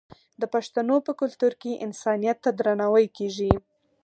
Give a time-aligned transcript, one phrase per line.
[0.41, 3.53] د پښتنو په کلتور کې انسانیت ته درناوی کیږي.